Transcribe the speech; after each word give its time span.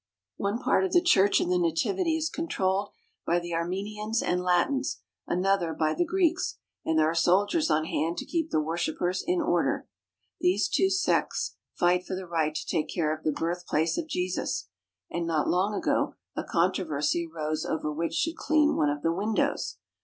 One 0.37 0.57
part 0.57 0.83
of 0.83 0.93
the 0.93 0.99
Church 1.03 1.39
of 1.39 1.47
the 1.49 1.59
Nativity 1.59 2.17
is 2.17 2.27
controlled 2.27 2.89
by 3.23 3.37
the 3.37 3.53
Armenians 3.53 4.23
and 4.23 4.41
Latins, 4.41 4.99
another 5.27 5.75
by 5.75 5.93
the 5.93 6.05
Greeks, 6.07 6.57
and 6.83 6.97
there 6.97 7.05
are 7.07 7.13
soldiers 7.13 7.69
on 7.69 7.85
hand 7.85 8.17
to 8.17 8.25
keep 8.25 8.49
the 8.49 8.59
worshippers 8.59 9.23
in 9.23 9.39
order. 9.41 9.87
These 10.39 10.69
two 10.69 10.89
sects 10.89 11.55
fight 11.75 12.03
for 12.07 12.15
the 12.15 12.25
right 12.25 12.55
to 12.55 12.65
take 12.65 12.89
care 12.89 13.15
of 13.15 13.23
the 13.23 13.31
birthplace 13.31 13.95
of 13.95 14.07
Jesus, 14.07 14.69
and 15.11 15.27
not 15.27 15.47
long 15.49 15.75
ago 15.75 16.15
a 16.35 16.43
controversy 16.43 17.29
arose 17.31 17.63
over 17.63 17.91
which 17.93 18.15
should 18.15 18.37
clean 18.37 18.75
one 18.75 18.89
of 18.89 19.03
the 19.03 19.13
windows. 19.13 19.77